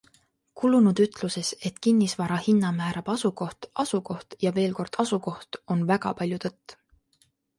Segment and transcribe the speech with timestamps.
[0.59, 6.79] Kulunud ütluses, et kinnisvara hinna määrab asukoht, asukoht ja veelkord asukoht, on väga palju tõtt.